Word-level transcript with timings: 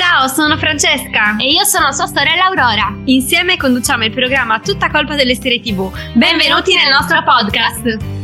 Ciao, 0.00 0.28
sono 0.28 0.56
Francesca. 0.56 1.36
E 1.36 1.50
io 1.50 1.64
sono 1.64 1.92
sua 1.92 2.06
sorella 2.06 2.46
Aurora. 2.46 2.96
Insieme 3.04 3.58
conduciamo 3.58 4.02
il 4.02 4.12
programma 4.12 4.58
Tutta 4.58 4.90
colpa 4.90 5.14
delle 5.14 5.34
serie 5.34 5.60
TV. 5.60 5.92
Benvenuti 6.14 6.74
nel 6.74 6.88
nostro 6.88 7.22
podcast. 7.22 8.19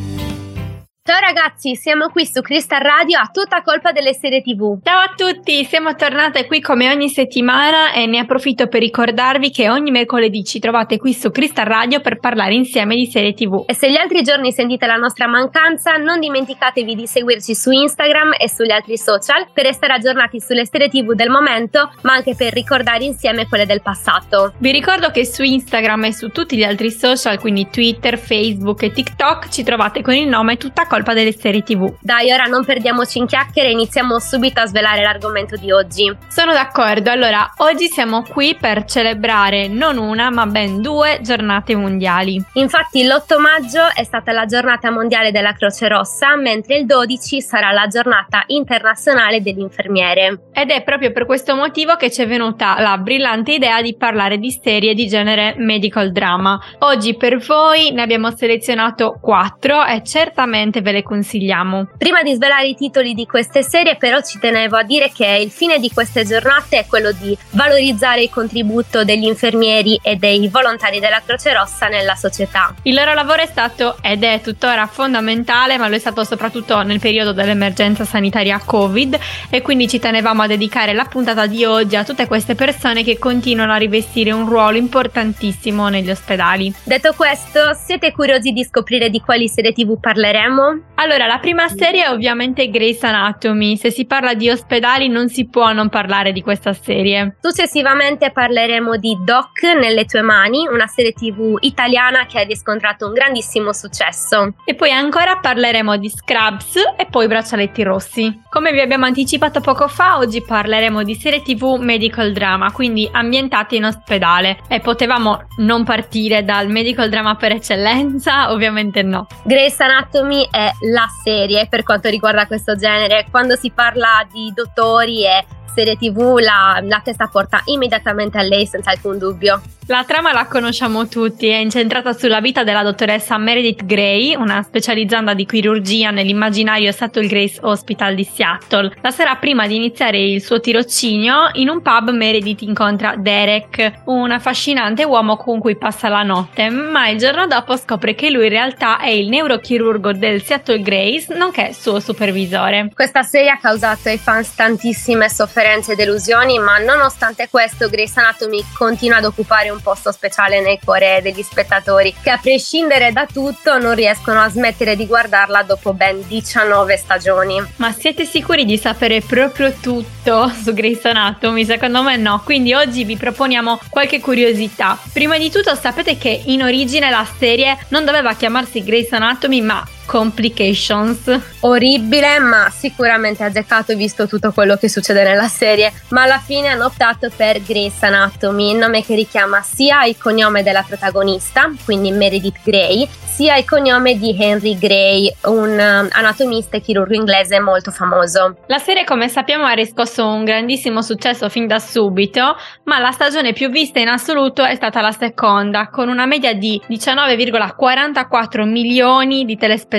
Ciao 1.07 1.21
ragazzi, 1.21 1.77
siamo 1.77 2.09
qui 2.09 2.27
su 2.27 2.41
Crystal 2.41 2.81
Radio 2.81 3.21
a 3.21 3.31
tutta 3.33 3.63
colpa 3.63 3.93
delle 3.93 4.13
serie 4.13 4.43
TV. 4.43 4.81
Ciao 4.83 4.99
a 4.99 5.13
tutti, 5.15 5.63
siamo 5.63 5.95
tornate 5.95 6.49
qui 6.49 6.61
come 6.61 6.91
ogni 6.91 7.09
settimana 7.09 7.93
e 7.93 8.07
ne 8.07 8.19
approfitto 8.19 8.67
per 8.67 8.81
ricordarvi 8.81 9.53
che 9.53 9.71
ogni 9.71 9.93
mercoledì 9.93 10.43
ci 10.43 10.58
trovate 10.58 10.99
qui 10.99 11.15
su 11.15 11.31
Crystal 11.31 11.65
Radio 11.65 12.01
per 12.01 12.19
parlare 12.19 12.54
insieme 12.54 12.97
di 12.97 13.07
serie 13.07 13.35
TV. 13.35 13.67
E 13.69 13.75
se 13.77 13.89
gli 13.89 13.95
altri 13.95 14.22
giorni 14.22 14.51
sentite 14.51 14.85
la 14.87 14.97
nostra 14.97 15.29
mancanza, 15.29 15.93
non 15.93 16.19
dimenticatevi 16.19 16.97
di 16.97 17.07
seguirci 17.07 17.55
su 17.55 17.70
Instagram 17.70 18.34
e 18.41 18.51
sugli 18.51 18.73
altri 18.73 18.98
social 18.98 19.47
per 19.52 19.66
restare 19.66 19.93
aggiornati 19.93 20.41
sulle 20.41 20.66
serie 20.66 20.88
TV 20.88 21.12
del 21.12 21.30
momento, 21.30 21.88
ma 22.01 22.15
anche 22.15 22.34
per 22.34 22.52
ricordare 22.52 23.05
insieme 23.05 23.47
quelle 23.47 23.65
del 23.65 23.80
passato. 23.80 24.55
Vi 24.59 24.73
ricordo 24.73 25.13
che 25.13 25.25
su 25.25 25.45
Instagram 25.45 26.07
e 26.07 26.13
su 26.13 26.30
tutti 26.30 26.57
gli 26.57 26.65
altri 26.65 26.91
social, 26.91 27.38
quindi 27.38 27.69
Twitter, 27.71 28.19
Facebook 28.19 28.83
e 28.83 28.91
TikTok, 28.91 29.51
ci 29.51 29.63
trovate 29.63 30.02
con 30.02 30.13
il 30.13 30.27
nome 30.27 30.57
Tutta 30.57 30.83
colpa 30.83 30.95
colpa 30.97 31.13
delle 31.13 31.37
serie 31.37 31.63
TV. 31.63 31.95
Dai, 32.01 32.33
ora 32.33 32.45
non 32.45 32.65
perdiamoci 32.65 33.19
in 33.19 33.27
chiacchiere 33.27 33.69
e 33.69 33.73
iniziamo 33.73 34.19
subito 34.19 34.61
a 34.61 34.67
svelare 34.67 35.03
l'argomento 35.03 35.57
di 35.57 35.71
oggi. 35.71 36.11
Sono 36.29 36.53
d'accordo, 36.53 37.11
allora 37.11 37.53
oggi 37.59 37.89
siamo 37.89 38.23
qui 38.23 38.57
per 38.59 38.85
celebrare 38.85 39.69
non 39.69 39.99
una 39.99 40.31
ma 40.31 40.47
ben 40.47 40.81
due 40.81 41.21
giornate 41.23 41.77
mondiali. 41.77 42.43
Infatti 42.55 43.05
l'8 43.05 43.39
maggio 43.39 43.83
è 43.95 44.05
stata 44.05 44.33
la 44.33 44.47
giornata 44.47 44.91
mondiale 44.91 45.31
della 45.33 45.53
Croce 45.53 45.87
Rossa, 45.89 46.35
mentre 46.37 46.79
il 46.79 46.87
12 46.87 47.43
sarà 47.43 47.73
la 47.73 47.87
giornata 47.89 48.45
internazionale 48.47 49.43
dell'infermiere. 49.43 50.45
Ed 50.53 50.71
è 50.71 50.83
proprio 50.83 51.13
per 51.13 51.27
questo 51.27 51.55
motivo 51.55 51.97
che 51.97 52.11
ci 52.11 52.23
è 52.23 52.27
venuta 52.27 52.81
la 52.81 52.97
brillante 52.97 53.53
idea 53.53 53.83
di 53.83 53.95
parlare 53.97 54.39
di 54.39 54.51
serie 54.51 54.95
di 54.95 55.07
genere 55.07 55.55
medical 55.59 56.10
drama. 56.10 56.59
Oggi 56.79 57.16
per 57.16 57.37
voi 57.38 57.91
ne 57.93 58.01
abbiamo 58.01 58.35
selezionato 58.35 59.19
quattro 59.21 59.85
e 59.85 60.03
certamente 60.03 60.85
ve 60.87 60.92
le 60.92 61.02
consigliamo. 61.02 61.88
Prima 61.98 62.23
di 62.23 62.32
svelare 62.34 62.68
i 62.68 62.76
titoli 62.76 63.12
di 63.12 63.26
queste 63.26 63.65
serie, 63.65 63.96
però, 63.96 64.20
ci 64.22 64.38
tenevo 64.38 64.76
a 64.76 64.84
dire 64.84 65.10
che 65.12 65.26
il 65.26 65.50
fine 65.50 65.80
di 65.80 65.90
queste 65.90 66.24
giornate 66.24 66.78
è 66.78 66.86
quello 66.86 67.10
di 67.10 67.36
valorizzare 67.50 68.22
il 68.22 68.30
contributo 68.30 69.02
degli 69.02 69.24
infermieri 69.24 69.98
e 70.00 70.14
dei 70.14 70.46
volontari 70.48 71.00
della 71.00 71.20
Croce 71.24 71.52
Rossa 71.52 71.88
nella 71.88 72.14
società. 72.14 72.72
Il 72.82 72.94
loro 72.94 73.14
lavoro 73.14 73.42
è 73.42 73.46
stato 73.46 73.96
ed 74.00 74.22
è 74.22 74.40
tuttora 74.40 74.86
fondamentale, 74.86 75.76
ma 75.76 75.88
lo 75.88 75.96
è 75.96 75.98
stato 75.98 76.22
soprattutto 76.22 76.80
nel 76.82 77.00
periodo 77.00 77.32
dell'emergenza 77.32 78.04
sanitaria 78.04 78.60
Covid 78.64 79.18
e 79.50 79.62
quindi 79.62 79.88
ci 79.88 79.98
tenevamo 79.98 80.42
a 80.42 80.46
dedicare 80.46 80.92
la 80.92 81.04
puntata 81.04 81.46
di 81.46 81.64
oggi 81.64 81.96
a 81.96 82.04
tutte 82.04 82.26
queste 82.26 82.54
persone 82.54 83.02
che 83.02 83.18
continuano 83.18 83.72
a 83.72 83.76
rivestire 83.76 84.30
un 84.30 84.46
ruolo 84.48 84.76
importantissimo 84.76 85.88
negli 85.88 86.10
ospedali. 86.10 86.72
Detto 86.84 87.12
questo, 87.14 87.74
siete 87.74 88.12
curiosi 88.12 88.52
di 88.52 88.62
scoprire 88.64 89.10
di 89.10 89.20
quali 89.20 89.48
serie 89.48 89.72
TV 89.72 89.98
parleremo? 89.98 90.75
Allora, 90.96 91.27
la 91.27 91.38
prima 91.38 91.69
serie 91.69 92.05
è 92.05 92.10
ovviamente 92.10 92.69
Grey's 92.70 93.02
Anatomy. 93.02 93.77
Se 93.77 93.91
si 93.91 94.06
parla 94.06 94.34
di 94.34 94.48
ospedali 94.48 95.08
non 95.08 95.28
si 95.28 95.48
può 95.48 95.72
non 95.72 95.88
parlare 95.88 96.32
di 96.32 96.42
questa 96.42 96.72
serie. 96.72 97.36
Successivamente 97.41 98.30
parleremo 98.30 98.97
di 98.97 99.16
Doc 99.24 99.62
nelle 99.78 100.04
tue 100.04 100.22
mani, 100.22 100.66
una 100.66 100.86
serie 100.86 101.12
TV 101.12 101.56
italiana 101.60 102.27
che 102.27 102.41
ha 102.41 102.44
riscontrato 102.44 103.06
un 103.06 103.12
grandissimo 103.12 103.72
successo. 103.72 104.54
E 104.64 104.74
poi 104.74 104.91
ancora 104.91 105.36
parleremo 105.36 105.97
di 105.97 106.08
Scrubs 106.08 106.77
e 106.97 107.06
poi 107.10 107.27
Braccialetti 107.27 107.82
Rossi. 107.82 108.41
Come 108.48 108.72
vi 108.72 108.80
abbiamo 108.80 109.04
anticipato 109.04 109.60
poco 109.60 109.88
fa, 109.88 110.19
oggi 110.19 110.42
parleremo 110.42 111.02
di 111.02 111.14
serie 111.14 111.42
TV 111.42 111.77
medical 111.78 112.32
drama, 112.32 112.72
quindi 112.72 113.08
ambientate 113.10 113.77
in 113.77 113.84
ospedale. 113.84 114.58
E 114.69 114.80
potevamo 114.80 115.47
non 115.58 115.84
partire 115.84 116.44
dal 116.44 116.69
medical 116.69 117.08
drama 117.08 117.34
per 117.36 117.52
eccellenza? 117.52 118.50
Ovviamente 118.52 119.02
no. 119.02 119.26
Grey's 119.44 119.78
Anatomy 119.81 120.48
è 120.50 120.66
la 120.91 121.06
serie 121.22 121.66
per 121.69 121.82
quanto 121.82 122.09
riguarda 122.09 122.47
questo 122.47 122.77
genere. 122.77 123.27
Quando 123.31 123.56
si 123.56 123.71
parla 123.71 124.27
di 124.32 124.53
dottori 124.54 125.25
e 125.25 125.44
serie 125.75 125.97
tv 125.97 126.38
la, 126.38 126.81
la 126.82 127.00
testa 127.04 127.27
porta 127.27 127.60
immediatamente 127.66 128.38
a 128.38 128.43
lei 128.43 128.66
senza 128.66 128.91
alcun 128.91 129.19
dubbio. 129.19 129.60
La 129.88 130.03
trama 130.05 130.32
la 130.32 130.47
conosciamo 130.47 131.06
tutti, 131.06 131.47
è 131.47 131.59
incentrata 131.59 132.12
sulla 132.12 132.41
vita 132.41 132.65
della 132.65 132.82
dottoressa 132.82 133.38
Meredith 133.38 133.84
Gray, 133.84 134.34
una 134.34 134.60
specializzanda 134.65 135.32
di 135.32 135.47
chirurgia 135.47 136.10
nell'immaginario 136.10 136.91
Settle 136.91 137.28
Grace 137.28 137.60
Hospital 137.62 138.16
di 138.16 138.25
Seattle. 138.25 138.97
La 139.00 139.12
sera 139.12 139.37
prima 139.37 139.69
di 139.69 139.76
iniziare 139.76 140.19
il 140.19 140.43
suo 140.43 140.59
tirocinio, 140.59 141.50
in 141.53 141.69
un 141.69 141.82
pub 141.82 142.10
Meredith 142.10 142.62
incontra 142.62 143.15
Derek, 143.16 144.03
un 144.06 144.32
affascinante 144.32 145.05
uomo 145.05 145.37
con 145.37 145.60
cui 145.60 145.76
passa 145.76 146.09
la 146.09 146.25
notte, 146.25 146.69
ma 146.69 147.09
il 147.09 147.19
giorno 147.19 147.47
dopo 147.47 147.76
scopre 147.76 148.16
che 148.16 148.31
lui 148.31 148.47
in 148.47 148.50
realtà 148.50 148.99
è 148.99 149.10
il 149.10 149.28
neurochirurgo 149.28 150.12
del 150.15 150.43
Seattle 150.46 150.80
Grace, 150.80 151.34
nonché 151.34 151.72
suo 151.72 151.98
supervisore. 151.98 152.88
Questa 152.94 153.24
serie 153.24 153.50
ha 153.50 153.58
causato 153.58 154.08
ai 154.08 154.16
fans 154.16 154.54
tantissime 154.54 155.28
sofferenze 155.28 155.92
e 155.92 155.96
delusioni, 155.96 156.60
ma 156.60 156.78
nonostante 156.78 157.48
questo 157.50 157.88
Grace 157.88 158.20
Anatomy 158.20 158.64
continua 158.72 159.16
ad 159.16 159.24
occupare 159.24 159.70
un 159.70 159.80
posto 159.82 160.12
speciale 160.12 160.60
nel 160.60 160.78
cuore 160.84 161.18
degli 161.20 161.42
spettatori 161.42 162.14
che 162.22 162.30
a 162.30 162.38
prescindere 162.38 163.10
da 163.10 163.26
tutto 163.26 163.76
non 163.78 163.96
riescono 163.96 164.40
a 164.40 164.48
smettere 164.48 164.94
di 164.94 165.06
guardarla 165.06 165.64
dopo 165.64 165.92
ben 165.92 166.24
19 166.28 166.96
stagioni. 166.96 167.60
Ma 167.76 167.90
siete 167.90 168.24
sicuri 168.24 168.64
di 168.64 168.78
sapere 168.78 169.22
proprio 169.22 169.72
tutto 169.72 170.48
su 170.50 170.72
Grey's 170.72 171.04
Anatomy? 171.04 171.64
Secondo 171.64 172.04
me 172.04 172.16
no, 172.16 172.40
quindi 172.44 172.72
oggi 172.72 173.02
vi 173.02 173.16
proponiamo 173.16 173.80
qualche 173.88 174.20
curiosità. 174.20 174.96
Prima 175.12 175.38
di 175.38 175.50
tutto 175.50 175.74
sapete 175.74 176.16
che 176.16 176.42
in 176.44 176.62
origine 176.62 177.10
la 177.10 177.26
serie 177.36 177.76
non 177.88 178.04
doveva 178.04 178.34
chiamarsi 178.34 178.84
Grey's 178.84 179.12
Anatomy 179.12 179.60
ma 179.60 179.84
Complications. 180.06 181.41
Orribile, 181.61 182.39
ma 182.39 182.71
sicuramente 182.71 183.43
azzeccato 183.43 183.94
visto 183.97 184.27
tutto 184.27 184.53
quello 184.53 184.77
che 184.77 184.89
succede 184.89 185.25
nella 185.25 185.49
serie. 185.49 185.93
Ma 186.11 186.22
alla 186.22 186.39
fine 186.39 186.69
hanno 186.69 186.87
optato 186.87 187.31
per 187.34 187.62
Grey's 187.62 188.03
Anatomy, 188.03 188.75
nome 188.75 189.05
che 189.05 189.15
richiama 189.15 189.61
sia 189.62 190.05
il 190.05 190.17
cognome 190.17 190.62
della 190.62 190.84
protagonista, 190.87 191.71
quindi 191.84 192.12
Meredith 192.12 192.61
Grey, 192.62 193.09
sia 193.25 193.56
il 193.56 193.67
cognome 193.67 194.17
di 194.17 194.34
Henry 194.39 194.78
Gray, 194.78 195.31
un 195.43 195.72
uh, 195.72 196.09
anatomista 196.11 196.77
e 196.77 196.81
chirurgo 196.81 197.12
inglese 197.12 197.61
molto 197.61 197.91
famoso. 197.91 198.56
La 198.67 198.78
serie, 198.78 199.05
come 199.05 199.28
sappiamo, 199.28 199.67
ha 199.67 199.73
riscosso 199.73 200.27
un 200.27 200.44
grandissimo 200.44 201.03
successo 201.03 201.49
fin 201.50 201.67
da 201.67 201.78
subito, 201.78 202.56
ma 202.84 202.99
la 202.99 203.11
stagione 203.11 203.53
più 203.53 203.69
vista 203.69 203.99
in 203.99 204.09
assoluto 204.09 204.65
è 204.65 204.75
stata 204.75 205.03
la 205.03 205.12
seconda, 205.12 205.88
con 205.88 206.09
una 206.09 206.25
media 206.25 206.55
di 206.55 206.81
19,44 206.88 208.65
milioni 208.67 209.44
di 209.44 209.56
telespettatori. 209.56 209.95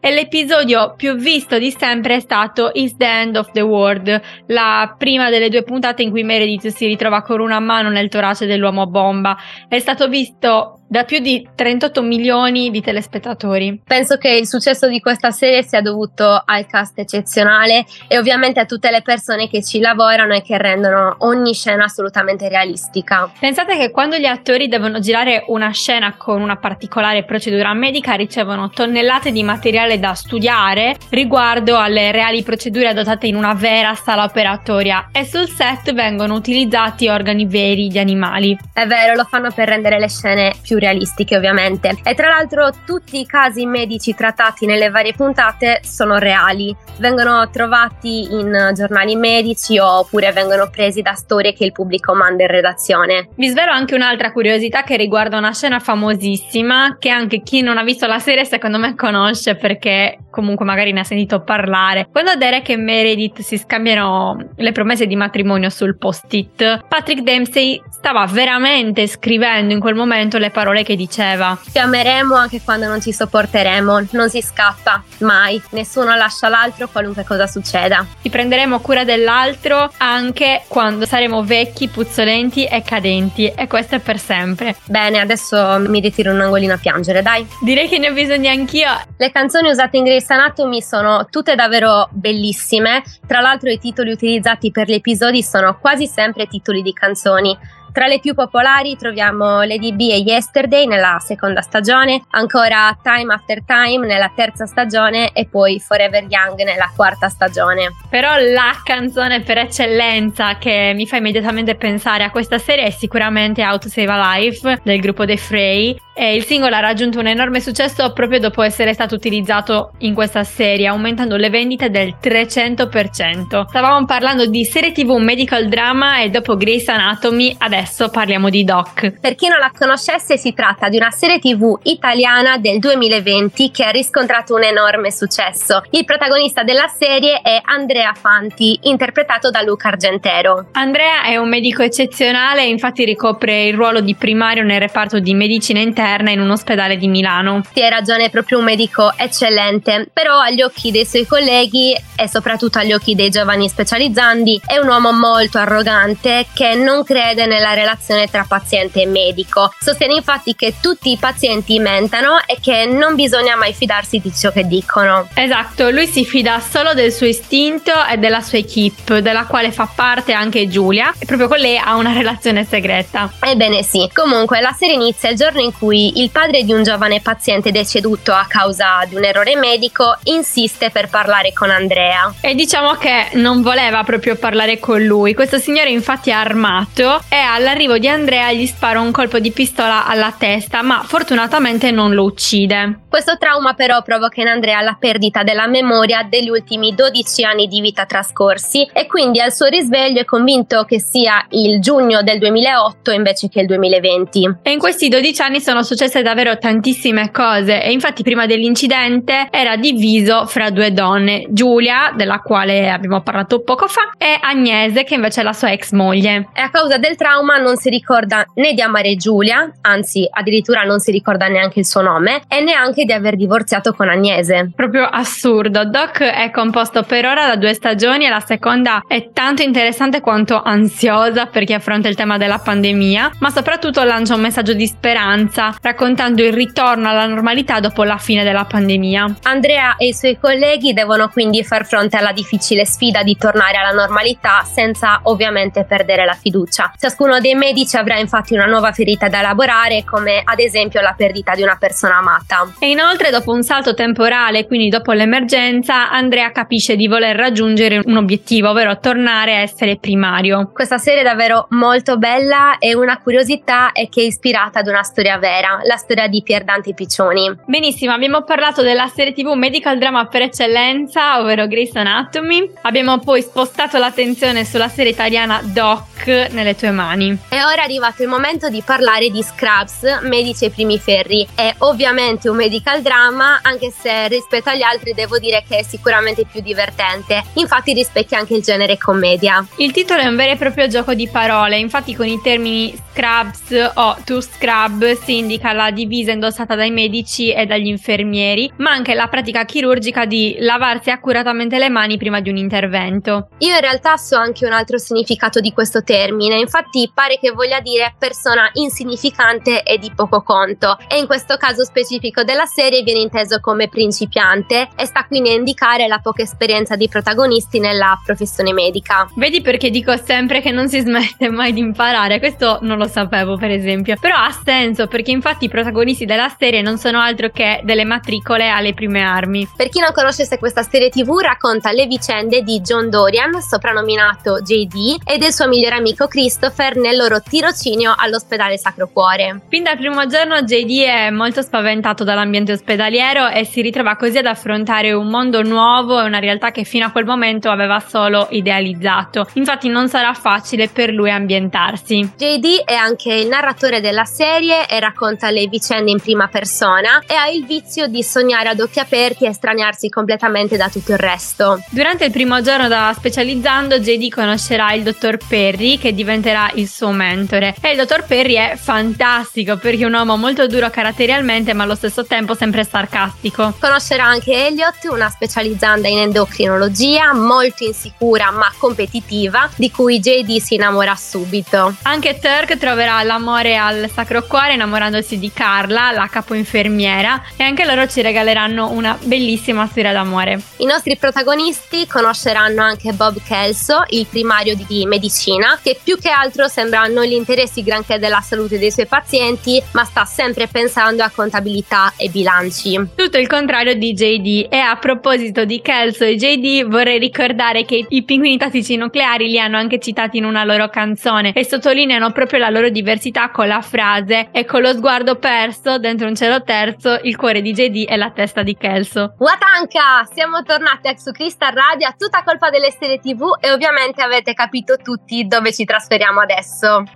E 0.00 0.12
l'episodio 0.12 0.94
più 0.96 1.14
visto 1.14 1.58
di 1.58 1.70
sempre 1.70 2.16
è 2.16 2.20
stato 2.20 2.70
Is 2.74 2.96
the 2.96 3.06
End 3.06 3.36
of 3.36 3.50
the 3.52 3.60
World, 3.60 4.20
la 4.46 4.94
prima 4.98 5.30
delle 5.30 5.48
due 5.48 5.62
puntate 5.62 6.02
in 6.02 6.10
cui 6.10 6.22
Meredith 6.22 6.68
si 6.68 6.86
ritrova 6.86 7.22
con 7.22 7.40
una 7.40 7.60
mano 7.60 7.88
nel 7.88 8.08
torace 8.08 8.46
dell'uomo 8.46 8.86
bomba. 8.86 9.36
È 9.68 9.78
stato 9.78 10.08
visto 10.08 10.81
da 10.92 11.04
più 11.04 11.20
di 11.20 11.48
38 11.54 12.02
milioni 12.02 12.70
di 12.70 12.82
telespettatori. 12.82 13.80
Penso 13.82 14.18
che 14.18 14.28
il 14.28 14.46
successo 14.46 14.88
di 14.88 15.00
questa 15.00 15.30
serie 15.30 15.62
sia 15.62 15.80
dovuto 15.80 16.42
al 16.44 16.66
cast 16.66 16.98
eccezionale 16.98 17.86
e 18.08 18.18
ovviamente 18.18 18.60
a 18.60 18.66
tutte 18.66 18.90
le 18.90 19.00
persone 19.00 19.48
che 19.48 19.62
ci 19.62 19.80
lavorano 19.80 20.34
e 20.34 20.42
che 20.42 20.58
rendono 20.58 21.16
ogni 21.20 21.54
scena 21.54 21.84
assolutamente 21.84 22.46
realistica. 22.50 23.32
Pensate 23.40 23.78
che 23.78 23.90
quando 23.90 24.18
gli 24.18 24.26
attori 24.26 24.68
devono 24.68 24.98
girare 24.98 25.44
una 25.46 25.70
scena 25.70 26.14
con 26.18 26.42
una 26.42 26.56
particolare 26.56 27.24
procedura 27.24 27.72
medica 27.72 28.12
ricevono 28.12 28.68
tonnellate 28.68 29.32
di 29.32 29.42
materiale 29.42 29.98
da 29.98 30.12
studiare 30.12 30.96
riguardo 31.08 31.78
alle 31.78 32.12
reali 32.12 32.42
procedure 32.42 32.88
adottate 32.88 33.26
in 33.26 33.36
una 33.36 33.54
vera 33.54 33.94
sala 33.94 34.24
operatoria 34.24 35.08
e 35.10 35.24
sul 35.24 35.48
set 35.48 35.94
vengono 35.94 36.34
utilizzati 36.34 37.08
organi 37.08 37.46
veri 37.46 37.88
di 37.88 37.98
animali. 37.98 38.58
È 38.74 38.86
vero, 38.86 39.14
lo 39.14 39.24
fanno 39.24 39.50
per 39.52 39.68
rendere 39.68 39.98
le 39.98 40.10
scene 40.10 40.52
più 40.60 40.80
realistiche 40.82 41.36
ovviamente. 41.36 41.96
E 42.02 42.14
tra 42.14 42.28
l'altro 42.28 42.70
tutti 42.84 43.20
i 43.20 43.26
casi 43.26 43.64
medici 43.64 44.14
trattati 44.14 44.66
nelle 44.66 44.90
varie 44.90 45.14
puntate 45.14 45.80
sono 45.82 46.18
reali, 46.18 46.74
vengono 46.98 47.48
trovati 47.50 48.32
in 48.32 48.72
giornali 48.74 49.16
medici 49.16 49.78
oppure 49.78 50.32
vengono 50.32 50.68
presi 50.70 51.00
da 51.02 51.14
storie 51.14 51.52
che 51.52 51.64
il 51.64 51.72
pubblico 51.72 52.14
manda 52.14 52.42
in 52.42 52.50
redazione. 52.50 53.28
Vi 53.36 53.48
svelo 53.48 53.70
anche 53.70 53.94
un'altra 53.94 54.32
curiosità 54.32 54.82
che 54.82 54.96
riguarda 54.96 55.38
una 55.38 55.52
scena 55.52 55.78
famosissima 55.78 56.96
che 56.98 57.08
anche 57.08 57.42
chi 57.42 57.62
non 57.62 57.78
ha 57.78 57.84
visto 57.84 58.06
la 58.06 58.18
serie 58.18 58.44
secondo 58.44 58.78
me 58.78 58.94
conosce 58.94 59.54
perché 59.54 60.18
comunque 60.30 60.64
magari 60.64 60.92
ne 60.92 61.00
ha 61.00 61.04
sentito 61.04 61.42
parlare. 61.42 62.08
Quando 62.10 62.34
Derek 62.36 62.68
e 62.70 62.76
Meredith 62.76 63.40
si 63.40 63.58
scambiano 63.58 64.36
le 64.56 64.72
promesse 64.72 65.06
di 65.06 65.14
matrimonio 65.14 65.70
sul 65.70 65.96
post-it, 65.96 66.86
Patrick 66.88 67.22
Dempsey 67.22 67.80
stava 67.90 68.26
veramente 68.26 69.06
scrivendo 69.06 69.72
in 69.72 69.80
quel 69.80 69.94
momento 69.94 70.38
le 70.38 70.50
parole 70.50 70.71
che 70.80 70.96
diceva. 70.96 71.58
Ti 71.70 71.78
ameremo 71.78 72.34
anche 72.34 72.62
quando 72.62 72.86
non 72.86 73.02
ci 73.02 73.12
sopporteremo, 73.12 74.06
non 74.12 74.30
si 74.30 74.40
scappa, 74.40 75.02
mai, 75.18 75.62
nessuno 75.72 76.16
lascia 76.16 76.48
l'altro 76.48 76.88
qualunque 76.88 77.24
cosa 77.24 77.46
succeda. 77.46 78.06
Ti 78.22 78.30
prenderemo 78.30 78.80
cura 78.80 79.04
dell'altro 79.04 79.92
anche 79.98 80.64
quando 80.68 81.04
saremo 81.04 81.44
vecchi, 81.44 81.88
puzzolenti 81.88 82.64
e 82.64 82.82
cadenti 82.82 83.52
e 83.54 83.66
questo 83.66 83.96
è 83.96 83.98
per 83.98 84.18
sempre. 84.18 84.76
Bene, 84.86 85.20
adesso 85.20 85.78
mi 85.78 86.00
ritiro 86.00 86.32
un 86.32 86.40
angolino 86.40 86.72
a 86.72 86.78
piangere, 86.78 87.20
dai. 87.20 87.46
Direi 87.60 87.88
che 87.88 87.98
ne 87.98 88.08
ho 88.08 88.12
bisogno 88.14 88.48
anch'io. 88.50 88.88
Le 89.18 89.30
canzoni 89.30 89.68
usate 89.68 89.98
in 89.98 90.04
Grey's 90.04 90.30
Anatomy 90.30 90.80
sono 90.80 91.26
tutte 91.30 91.54
davvero 91.54 92.08
bellissime, 92.10 93.02
tra 93.26 93.40
l'altro 93.40 93.70
i 93.70 93.78
titoli 93.78 94.10
utilizzati 94.10 94.70
per 94.70 94.88
gli 94.88 94.94
episodi 94.94 95.42
sono 95.42 95.78
quasi 95.78 96.06
sempre 96.06 96.46
titoli 96.46 96.82
di 96.82 96.92
canzoni. 96.92 97.80
Tra 97.92 98.06
le 98.06 98.20
più 98.20 98.32
popolari 98.32 98.96
troviamo 98.96 99.62
Lady 99.64 99.92
B 99.92 100.08
e 100.10 100.16
Yesterday 100.16 100.86
nella 100.86 101.18
seconda 101.20 101.60
stagione, 101.60 102.24
ancora 102.30 102.96
Time 103.02 103.34
After 103.34 103.62
Time 103.66 104.06
nella 104.06 104.32
terza 104.34 104.64
stagione 104.64 105.32
e 105.32 105.46
poi 105.46 105.78
Forever 105.78 106.24
Young 106.26 106.62
nella 106.62 106.90
quarta 106.96 107.28
stagione. 107.28 107.92
Però 108.08 108.30
la 108.38 108.80
canzone 108.82 109.42
per 109.42 109.58
eccellenza 109.58 110.56
che 110.56 110.92
mi 110.94 111.06
fa 111.06 111.18
immediatamente 111.18 111.74
pensare 111.74 112.24
a 112.24 112.30
questa 112.30 112.56
serie 112.56 112.86
è 112.86 112.90
sicuramente 112.90 113.62
How 113.62 113.76
to 113.76 113.90
Save 113.90 114.10
a 114.10 114.36
Life 114.36 114.80
del 114.82 114.98
gruppo 114.98 115.26
The 115.26 115.36
Fray 115.36 115.94
e 116.14 116.34
il 116.34 116.44
singolo 116.44 116.74
ha 116.74 116.80
raggiunto 116.80 117.18
un 117.18 117.26
enorme 117.26 117.60
successo 117.60 118.12
proprio 118.12 118.38
dopo 118.38 118.62
essere 118.62 118.92
stato 118.92 119.14
utilizzato 119.14 119.92
in 119.98 120.14
questa 120.14 120.44
serie, 120.44 120.86
aumentando 120.86 121.36
le 121.36 121.50
vendite 121.50 121.90
del 121.90 122.16
300%. 122.22 123.66
Stavamo 123.68 124.04
parlando 124.06 124.46
di 124.46 124.64
serie 124.64 124.92
TV 124.92 125.16
medical 125.16 125.68
drama 125.68 126.20
e 126.20 126.30
dopo 126.30 126.56
Grey's 126.56 126.88
Anatomy 126.88 127.54
adesso 127.58 127.81
parliamo 128.10 128.50
di 128.50 128.64
Doc. 128.64 129.12
Per 129.20 129.34
chi 129.34 129.48
non 129.48 129.58
la 129.58 129.70
conoscesse 129.76 130.36
si 130.36 130.52
tratta 130.54 130.88
di 130.88 130.96
una 130.96 131.10
serie 131.10 131.38
TV 131.38 131.78
italiana 131.84 132.58
del 132.58 132.78
2020 132.78 133.70
che 133.70 133.84
ha 133.84 133.90
riscontrato 133.90 134.54
un 134.54 134.64
enorme 134.64 135.10
successo. 135.10 135.82
Il 135.90 136.04
protagonista 136.04 136.62
della 136.62 136.88
serie 136.88 137.40
è 137.40 137.60
Andrea 137.64 138.12
Fanti, 138.14 138.78
interpretato 138.82 139.50
da 139.50 139.62
Luca 139.62 139.88
Argentero. 139.88 140.66
Andrea 140.72 141.24
è 141.24 141.36
un 141.36 141.48
medico 141.48 141.82
eccezionale, 141.82 142.64
infatti 142.64 143.04
ricopre 143.04 143.64
il 143.64 143.74
ruolo 143.74 144.00
di 144.00 144.14
primario 144.14 144.62
nel 144.62 144.80
reparto 144.80 145.18
di 145.18 145.34
medicina 145.34 145.80
interna 145.80 146.00
interna 146.02 146.30
in 146.30 146.40
un 146.40 146.50
ospedale 146.50 146.96
di 146.96 147.08
Milano. 147.08 147.62
Sì, 147.72 147.82
hai 147.82 147.90
ragione, 147.90 148.24
è 148.24 148.30
proprio 148.30 148.58
un 148.58 148.64
medico 148.64 149.12
eccellente, 149.16 150.08
però 150.12 150.38
agli 150.38 150.62
occhi 150.62 150.90
dei 150.90 151.06
suoi 151.06 151.26
colleghi 151.26 151.94
e 152.16 152.28
soprattutto 152.28 152.78
agli 152.78 152.92
occhi 152.92 153.14
dei 153.14 153.30
giovani 153.30 153.68
specializzandi 153.68 154.60
è 154.66 154.78
un 154.78 154.88
uomo 154.88 155.12
molto 155.12 155.58
arrogante 155.58 156.46
che 156.52 156.74
non 156.74 157.04
crede 157.04 157.46
nella 157.46 157.71
relazione 157.74 158.28
tra 158.28 158.44
paziente 158.48 159.02
e 159.02 159.06
medico. 159.06 159.72
Sostiene 159.80 160.14
infatti 160.14 160.54
che 160.54 160.74
tutti 160.80 161.10
i 161.10 161.16
pazienti 161.18 161.78
mentano 161.78 162.40
e 162.46 162.58
che 162.60 162.86
non 162.86 163.14
bisogna 163.14 163.56
mai 163.56 163.72
fidarsi 163.72 164.18
di 164.18 164.32
ciò 164.34 164.50
che 164.50 164.66
dicono. 164.66 165.28
Esatto, 165.34 165.90
lui 165.90 166.06
si 166.06 166.24
fida 166.24 166.60
solo 166.60 166.94
del 166.94 167.12
suo 167.12 167.26
istinto 167.26 167.92
e 168.10 168.16
della 168.16 168.40
sua 168.40 168.58
equipe, 168.58 169.22
della 169.22 169.44
quale 169.44 169.72
fa 169.72 169.88
parte 169.92 170.32
anche 170.32 170.68
Giulia, 170.68 171.12
e 171.18 171.24
proprio 171.24 171.48
con 171.48 171.58
lei 171.58 171.76
ha 171.76 171.96
una 171.96 172.12
relazione 172.16 172.64
segreta. 172.64 173.30
Ebbene 173.40 173.82
sì, 173.82 174.08
comunque 174.12 174.60
la 174.60 174.74
serie 174.78 174.94
inizia 174.94 175.30
il 175.30 175.36
giorno 175.36 175.60
in 175.60 175.72
cui 175.72 176.20
il 176.20 176.30
padre 176.30 176.62
di 176.62 176.72
un 176.72 176.82
giovane 176.82 177.20
paziente 177.20 177.70
deceduto 177.70 178.32
a 178.32 178.46
causa 178.48 179.04
di 179.08 179.14
un 179.14 179.24
errore 179.24 179.56
medico 179.56 180.16
insiste 180.24 180.90
per 180.90 181.08
parlare 181.08 181.52
con 181.52 181.70
Andrea. 181.70 182.32
E 182.40 182.54
diciamo 182.54 182.94
che 182.94 183.28
non 183.34 183.62
voleva 183.62 184.02
proprio 184.04 184.36
parlare 184.36 184.78
con 184.78 185.02
lui. 185.02 185.34
Questo 185.34 185.58
signore 185.58 185.90
infatti 185.90 186.30
è 186.30 186.34
armato 186.34 187.22
e 187.28 187.36
all'arrivo 187.62 187.96
di 187.96 188.08
Andrea 188.08 188.52
gli 188.52 188.66
spara 188.66 189.00
un 189.00 189.12
colpo 189.12 189.38
di 189.38 189.52
pistola 189.52 190.04
alla 190.04 190.34
testa, 190.36 190.82
ma 190.82 191.02
fortunatamente 191.04 191.92
non 191.92 192.12
lo 192.12 192.24
uccide. 192.24 193.02
Questo 193.08 193.36
trauma 193.38 193.74
però 193.74 194.02
provoca 194.02 194.40
in 194.40 194.48
Andrea 194.48 194.80
la 194.80 194.96
perdita 194.98 195.44
della 195.44 195.68
memoria 195.68 196.26
degli 196.28 196.48
ultimi 196.48 196.94
12 196.94 197.44
anni 197.44 197.68
di 197.68 197.80
vita 197.80 198.04
trascorsi 198.04 198.88
e 198.92 199.06
quindi 199.06 199.40
al 199.40 199.52
suo 199.52 199.66
risveglio 199.66 200.20
è 200.20 200.24
convinto 200.24 200.84
che 200.84 200.98
sia 200.98 201.46
il 201.50 201.80
giugno 201.80 202.22
del 202.22 202.38
2008 202.38 203.12
invece 203.12 203.48
che 203.48 203.60
il 203.60 203.66
2020. 203.66 204.56
E 204.62 204.72
in 204.72 204.78
questi 204.78 205.08
12 205.08 205.42
anni 205.42 205.60
sono 205.60 205.82
successe 205.82 206.22
davvero 206.22 206.58
tantissime 206.58 207.30
cose 207.30 207.82
e 207.82 207.92
infatti 207.92 208.22
prima 208.22 208.46
dell'incidente 208.46 209.46
era 209.50 209.76
diviso 209.76 210.46
fra 210.46 210.70
due 210.70 210.92
donne, 210.92 211.46
Giulia, 211.50 212.12
della 212.16 212.40
quale 212.40 212.90
abbiamo 212.90 213.20
parlato 213.20 213.60
poco 213.62 213.86
fa, 213.86 214.10
e 214.18 214.38
Agnese, 214.40 215.04
che 215.04 215.14
invece 215.14 215.42
è 215.42 215.44
la 215.44 215.52
sua 215.52 215.70
ex 215.70 215.92
moglie. 215.92 216.48
E 216.54 216.60
a 216.60 216.70
causa 216.70 216.98
del 216.98 217.14
trauma 217.16 217.51
non 217.56 217.76
si 217.76 217.88
ricorda 217.90 218.44
né 218.54 218.74
di 218.74 218.80
amare 218.80 219.16
Giulia, 219.16 219.70
anzi 219.82 220.26
addirittura 220.30 220.82
non 220.82 220.98
si 220.98 221.10
ricorda 221.10 221.46
neanche 221.48 221.80
il 221.80 221.86
suo 221.86 222.00
nome, 222.00 222.42
e 222.48 222.60
neanche 222.60 223.04
di 223.04 223.12
aver 223.12 223.36
divorziato 223.36 223.92
con 223.92 224.08
Agnese. 224.08 224.70
Proprio 224.74 225.04
assurdo. 225.04 225.84
Doc 225.84 226.22
è 226.22 226.50
composto 226.50 227.02
per 227.02 227.24
ora 227.26 227.46
da 227.46 227.56
due 227.56 227.74
stagioni 227.74 228.26
e 228.26 228.28
la 228.28 228.40
seconda 228.40 229.02
è 229.06 229.30
tanto 229.32 229.62
interessante 229.62 230.20
quanto 230.20 230.60
ansiosa 230.62 231.46
perché 231.46 231.74
affronta 231.74 232.08
il 232.08 232.16
tema 232.16 232.38
della 232.38 232.58
pandemia, 232.58 233.32
ma 233.40 233.50
soprattutto 233.50 234.02
lancia 234.02 234.34
un 234.34 234.40
messaggio 234.40 234.72
di 234.72 234.86
speranza 234.86 235.74
raccontando 235.80 236.42
il 236.42 236.52
ritorno 236.52 237.08
alla 237.08 237.26
normalità 237.26 237.80
dopo 237.80 238.04
la 238.04 238.18
fine 238.18 238.44
della 238.44 238.64
pandemia. 238.64 239.36
Andrea 239.42 239.96
e 239.96 240.08
i 240.08 240.14
suoi 240.14 240.38
colleghi 240.38 240.92
devono 240.92 241.28
quindi 241.28 241.64
far 241.64 241.86
fronte 241.86 242.16
alla 242.16 242.32
difficile 242.32 242.84
sfida 242.84 243.22
di 243.22 243.36
tornare 243.36 243.76
alla 243.76 243.90
normalità 243.92 244.62
senza 244.62 245.20
ovviamente 245.24 245.84
perdere 245.84 246.24
la 246.24 246.34
fiducia. 246.34 246.92
Ciascuno 246.98 247.40
dei 247.42 247.54
medici 247.54 247.98
avrà 247.98 248.18
infatti 248.18 248.54
una 248.54 248.64
nuova 248.64 248.92
ferita 248.92 249.28
da 249.28 249.40
elaborare 249.40 250.04
come 250.04 250.40
ad 250.42 250.60
esempio 250.60 251.02
la 251.02 251.12
perdita 251.14 251.54
di 251.54 251.62
una 251.62 251.76
persona 251.78 252.16
amata. 252.16 252.72
E 252.78 252.88
inoltre 252.88 253.28
dopo 253.28 253.52
un 253.52 253.62
salto 253.62 253.92
temporale, 253.92 254.66
quindi 254.66 254.88
dopo 254.88 255.12
l'emergenza, 255.12 256.10
Andrea 256.10 256.50
capisce 256.52 256.96
di 256.96 257.06
voler 257.06 257.36
raggiungere 257.36 258.00
un 258.02 258.16
obiettivo, 258.16 258.70
ovvero 258.70 258.98
tornare 258.98 259.56
a 259.56 259.60
essere 259.60 259.96
primario. 259.96 260.70
Questa 260.72 260.96
serie 260.96 261.20
è 261.20 261.24
davvero 261.24 261.66
molto 261.70 262.16
bella 262.16 262.78
e 262.78 262.94
una 262.94 263.18
curiosità 263.18 263.92
è 263.92 264.08
che 264.08 264.22
è 264.22 264.24
ispirata 264.24 264.78
ad 264.78 264.86
una 264.86 265.02
storia 265.02 265.36
vera 265.38 265.80
la 265.82 265.96
storia 265.96 266.28
di 266.28 266.42
Pier 266.42 266.64
Dante 266.64 266.94
Piccioni. 266.94 267.52
Benissimo, 267.66 268.12
abbiamo 268.12 268.42
parlato 268.42 268.82
della 268.82 269.08
serie 269.08 269.32
TV 269.32 269.52
medical 269.54 269.98
drama 269.98 270.26
per 270.26 270.42
eccellenza, 270.42 271.40
ovvero 271.40 271.66
Grey's 271.66 271.94
Anatomy. 271.96 272.70
Abbiamo 272.82 273.18
poi 273.18 273.42
spostato 273.42 273.98
l'attenzione 273.98 274.64
sulla 274.64 274.88
serie 274.88 275.10
italiana 275.12 275.60
Doc 275.62 276.26
nelle 276.52 276.76
tue 276.76 276.90
mani. 276.92 277.31
E 277.48 277.62
ora 277.62 277.82
è 277.82 277.84
arrivato 277.84 278.22
il 278.22 278.28
momento 278.28 278.68
di 278.68 278.82
parlare 278.84 279.30
di 279.30 279.42
Scrubs, 279.42 280.20
Medici 280.22 280.64
ai 280.64 280.70
primi 280.70 280.98
ferri. 280.98 281.46
È 281.54 281.74
ovviamente 281.78 282.48
un 282.48 282.56
medical 282.56 283.02
drama, 283.02 283.60
anche 283.62 283.90
se 283.90 284.28
rispetto 284.28 284.70
agli 284.70 284.82
altri 284.82 285.14
devo 285.14 285.38
dire 285.38 285.64
che 285.68 285.78
è 285.78 285.82
sicuramente 285.82 286.44
più 286.50 286.60
divertente. 286.60 287.42
Infatti 287.54 287.92
rispecchia 287.92 288.38
anche 288.38 288.54
il 288.54 288.62
genere 288.62 288.98
commedia. 288.98 289.64
Il 289.76 289.92
titolo 289.92 290.20
è 290.20 290.26
un 290.26 290.36
vero 290.36 290.52
e 290.52 290.56
proprio 290.56 290.88
gioco 290.88 291.14
di 291.14 291.28
parole, 291.28 291.78
infatti 291.78 292.14
con 292.14 292.26
i 292.26 292.40
termini 292.42 292.94
Scrubs 293.12 293.90
o 293.94 294.16
To 294.24 294.40
Scrub 294.40 295.12
si 295.22 295.38
indica 295.38 295.72
la 295.72 295.90
divisa 295.90 296.32
indossata 296.32 296.74
dai 296.74 296.90
medici 296.90 297.52
e 297.52 297.66
dagli 297.66 297.86
infermieri, 297.86 298.72
ma 298.78 298.90
anche 298.90 299.14
la 299.14 299.28
pratica 299.28 299.64
chirurgica 299.64 300.24
di 300.24 300.56
lavarsi 300.60 301.10
accuratamente 301.10 301.78
le 301.78 301.88
mani 301.88 302.16
prima 302.16 302.40
di 302.40 302.48
un 302.48 302.56
intervento. 302.56 303.48
Io 303.58 303.74
in 303.74 303.80
realtà 303.80 304.16
so 304.16 304.36
anche 304.36 304.64
un 304.66 304.72
altro 304.72 304.98
significato 304.98 305.60
di 305.60 305.72
questo 305.72 306.02
termine, 306.02 306.58
infatti 306.58 307.10
pare 307.14 307.38
che 307.38 307.52
voglia 307.52 307.80
dire 307.80 308.14
persona 308.18 308.68
insignificante 308.74 309.82
e 309.82 309.98
di 309.98 310.12
poco 310.14 310.42
conto, 310.42 310.98
e 311.08 311.18
in 311.18 311.26
questo 311.26 311.56
caso 311.56 311.84
specifico 311.84 312.42
della 312.42 312.66
serie 312.66 313.02
viene 313.02 313.20
inteso 313.20 313.60
come 313.60 313.88
principiante 313.88 314.88
e 314.96 315.06
sta 315.06 315.24
quindi 315.26 315.50
a 315.50 315.54
indicare 315.54 316.08
la 316.08 316.18
poca 316.18 316.42
esperienza 316.42 316.96
dei 316.96 317.08
protagonisti 317.08 317.78
nella 317.78 318.20
professione 318.24 318.72
medica. 318.72 319.28
Vedi 319.36 319.60
perché 319.60 319.90
dico 319.90 320.16
sempre 320.16 320.60
che 320.60 320.70
non 320.70 320.88
si 320.88 321.00
smette 321.00 321.48
mai 321.50 321.72
di 321.72 321.80
imparare, 321.80 322.40
questo 322.40 322.78
non 322.82 322.98
lo 322.98 323.06
sapevo 323.06 323.56
per 323.56 323.70
esempio, 323.70 324.16
però 324.20 324.36
ha 324.36 324.52
senso 324.64 325.06
perché 325.06 325.30
infatti 325.30 325.50
Infatti 325.52 325.66
i 325.66 325.68
protagonisti 325.68 326.24
della 326.24 326.48
serie 326.56 326.80
non 326.80 326.96
sono 326.96 327.20
altro 327.20 327.50
che 327.50 327.82
delle 327.84 328.04
matricole 328.04 328.68
alle 328.68 328.94
prime 328.94 329.20
armi. 329.20 329.68
Per 329.76 329.90
chi 329.90 330.00
non 330.00 330.12
conoscesse 330.12 330.56
questa 330.56 330.82
serie 330.82 331.10
tv 331.10 331.40
racconta 331.40 331.92
le 331.92 332.06
vicende 332.06 332.62
di 332.62 332.80
John 332.80 333.10
Dorian, 333.10 333.60
soprannominato 333.60 334.60
JD, 334.60 335.20
e 335.24 335.36
del 335.36 335.52
suo 335.52 335.68
migliore 335.68 335.96
amico 335.96 336.28
Christopher 336.28 336.96
nel 337.02 337.16
loro 337.16 337.42
tirocinio 337.42 338.14
all'ospedale 338.16 338.78
Sacro 338.78 339.10
Cuore. 339.12 339.60
Fin 339.68 339.82
dal 339.82 339.98
primo 339.98 340.26
giorno 340.26 340.62
JD 340.62 341.02
è 341.02 341.30
molto 341.30 341.60
spaventato 341.60 342.24
dall'ambiente 342.24 342.72
ospedaliero 342.72 343.48
e 343.48 343.64
si 343.64 343.82
ritrova 343.82 344.16
così 344.16 344.38
ad 344.38 344.46
affrontare 344.46 345.12
un 345.12 345.26
mondo 345.26 345.62
nuovo 345.62 346.20
e 346.20 346.24
una 346.24 346.38
realtà 346.38 346.70
che 346.70 346.84
fino 346.84 347.04
a 347.04 347.10
quel 347.10 347.26
momento 347.26 347.68
aveva 347.70 348.00
solo 348.00 348.46
idealizzato. 348.50 349.48
Infatti 349.54 349.88
non 349.88 350.08
sarà 350.08 350.32
facile 350.32 350.88
per 350.88 351.10
lui 351.10 351.30
ambientarsi. 351.30 352.32
JD 352.36 352.84
è 352.84 352.94
anche 352.94 353.34
il 353.34 353.48
narratore 353.48 354.00
della 354.00 354.24
serie 354.24 354.86
e 354.86 355.00
racconta 355.00 355.50
le 355.50 355.66
vicende 355.66 356.12
in 356.12 356.20
prima 356.20 356.46
persona 356.46 357.22
e 357.26 357.34
ha 357.34 357.48
il 357.48 357.66
vizio 357.66 358.06
di 358.06 358.22
sognare 358.22 358.68
ad 358.68 358.80
occhi 358.80 359.00
aperti 359.00 359.44
e 359.44 359.48
estraniarsi 359.48 360.08
completamente 360.08 360.76
da 360.76 360.88
tutto 360.88 361.12
il 361.12 361.18
resto. 361.18 361.82
Durante 361.90 362.26
il 362.26 362.30
primo 362.30 362.62
giorno 362.62 362.86
da 362.86 363.12
specializzando, 363.16 363.98
JD 363.98 364.28
conoscerà 364.30 364.92
il 364.92 365.02
dottor 365.02 365.38
Perry 365.48 365.98
che 365.98 366.14
diventerà 366.14 366.70
il 366.74 366.86
suo 366.92 367.10
mentore 367.10 367.74
e 367.80 367.92
il 367.92 367.96
dottor 367.96 368.24
Perry 368.24 368.54
è 368.54 368.76
fantastico 368.76 369.78
perché 369.78 370.02
è 370.02 370.06
un 370.06 370.12
uomo 370.12 370.36
molto 370.36 370.66
duro 370.66 370.90
caratterialmente 370.90 371.72
ma 371.72 371.84
allo 371.84 371.94
stesso 371.94 372.26
tempo 372.26 372.54
sempre 372.54 372.84
sarcastico. 372.84 373.74
Conoscerà 373.80 374.24
anche 374.24 374.66
Elliot, 374.66 375.08
una 375.10 375.30
specializzanda 375.30 376.06
in 376.08 376.18
endocrinologia, 376.18 377.32
molto 377.32 377.84
insicura 377.84 378.50
ma 378.50 378.70
competitiva, 378.76 379.70
di 379.76 379.90
cui 379.90 380.20
JD 380.20 380.58
si 380.58 380.74
innamora 380.74 381.16
subito. 381.16 381.94
Anche 382.02 382.38
Turk 382.38 382.76
troverà 382.76 383.22
l'amore 383.22 383.76
al 383.76 384.10
Sacro 384.12 384.42
Cuore 384.42 384.74
innamorandosi 384.74 385.38
di 385.38 385.50
Carla, 385.50 386.10
la 386.12 386.28
capo 386.30 386.52
infermiera, 386.52 387.42
e 387.56 387.64
anche 387.64 387.86
loro 387.86 388.06
ci 388.06 388.20
regaleranno 388.20 388.90
una 388.90 389.16
bellissima 389.22 389.86
storia 389.86 390.12
d'amore. 390.12 390.60
I 390.78 390.84
nostri 390.84 391.16
protagonisti 391.16 392.06
conosceranno 392.06 392.82
anche 392.82 393.12
Bob 393.12 393.38
Kelso, 393.42 394.02
il 394.08 394.26
primario 394.26 394.76
di 394.76 395.06
medicina, 395.06 395.78
che 395.82 395.98
più 396.02 396.18
che 396.18 396.28
altro 396.28 396.68
sembra 396.68 396.80
non 396.88 397.24
gli 397.24 397.32
interessi 397.32 397.82
granché 397.82 398.18
della 398.18 398.40
salute 398.40 398.78
dei 398.78 398.90
suoi 398.90 399.06
pazienti, 399.06 399.82
ma 399.92 400.04
sta 400.04 400.24
sempre 400.24 400.66
pensando 400.66 401.22
a 401.22 401.30
contabilità 401.34 402.12
e 402.16 402.28
bilanci. 402.28 403.10
Tutto 403.14 403.38
il 403.38 403.46
contrario 403.46 403.94
di 403.94 404.12
JD. 404.12 404.66
E 404.70 404.78
a 404.78 404.96
proposito 404.96 405.64
di 405.64 405.80
Kelso 405.80 406.24
e 406.24 406.36
JD, 406.36 406.86
vorrei 406.86 407.18
ricordare 407.18 407.84
che 407.84 408.06
i 408.08 408.22
pinguini 408.24 408.56
tattici 408.56 408.96
nucleari 408.96 409.48
li 409.48 409.58
hanno 409.58 409.76
anche 409.76 409.98
citati 409.98 410.38
in 410.38 410.44
una 410.44 410.64
loro 410.64 410.88
canzone 410.88 411.52
e 411.52 411.64
sottolineano 411.64 412.32
proprio 412.32 412.58
la 412.58 412.70
loro 412.70 412.88
diversità 412.88 413.50
con 413.50 413.66
la 413.66 413.80
frase 413.80 414.48
e 414.52 414.64
con 414.64 414.82
lo 414.82 414.92
sguardo 414.92 415.36
perso 415.36 415.98
dentro 415.98 416.26
un 416.26 416.34
cielo 416.34 416.62
terzo, 416.62 417.18
il 417.22 417.36
cuore 417.36 417.62
di 417.62 417.72
JD 417.72 418.04
e 418.08 418.16
la 418.16 418.30
testa 418.30 418.62
di 418.62 418.76
Kelso. 418.76 419.34
Watanka! 419.38 420.28
Siamo 420.32 420.62
tornati 420.62 421.08
a 421.08 421.14
Crystal 421.14 421.72
Radio 421.72 422.08
a 422.08 422.14
tutta 422.16 422.42
colpa 422.42 422.70
delle 422.70 422.90
serie 422.90 423.18
TV 423.18 423.56
e 423.60 423.70
ovviamente 423.70 424.22
avete 424.22 424.54
capito 424.54 424.96
tutti 424.96 425.46
dove 425.46 425.72
ci 425.72 425.84
trasferiamo 425.84 426.40
adesso. 426.40 426.71